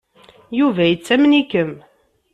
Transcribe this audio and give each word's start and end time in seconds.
Yuba 0.59 0.83
yettamen-ikem. 0.85 1.71